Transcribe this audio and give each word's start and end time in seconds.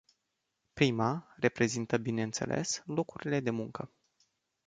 Prima 0.73 1.35
reprezintă, 1.39 1.97
bineînțeles, 1.97 2.83
locurile 2.85 3.39
de 3.39 3.49
muncă. 3.49 3.89